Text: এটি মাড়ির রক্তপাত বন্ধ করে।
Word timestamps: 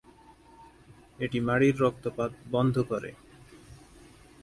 এটি 1.19 1.39
মাড়ির 1.39 1.75
রক্তপাত 1.79 2.31
বন্ধ 2.51 2.75
করে। 2.81 3.11